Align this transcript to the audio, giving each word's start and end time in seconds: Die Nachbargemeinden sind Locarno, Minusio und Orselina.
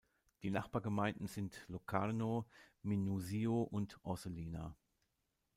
Die 0.41 0.49
Nachbargemeinden 0.49 1.27
sind 1.27 1.63
Locarno, 1.67 2.47
Minusio 2.81 3.61
und 3.61 4.03
Orselina. 4.03 4.75